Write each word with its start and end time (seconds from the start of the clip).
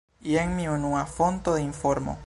Jen 0.29 0.55
mia 0.59 0.71
unua 0.77 1.05
fonto 1.19 1.57
de 1.59 1.63
informo. 1.69 2.19